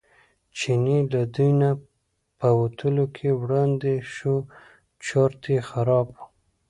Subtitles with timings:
[0.57, 1.71] چینی له دوی نه
[2.39, 4.35] په وتلو کې وړاندې شو
[5.05, 6.17] چورت یې خراب و.